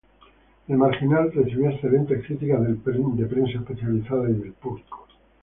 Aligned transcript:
El 0.67 0.77
marginal 0.77 1.31
recibió 1.31 1.69
excelentes 1.69 2.25
críticas 2.25 2.63
del 2.63 2.77
prensa 2.77 3.59
especializada 3.59 4.31
y 4.31 4.33
del 4.33 4.53
público. 4.53 5.05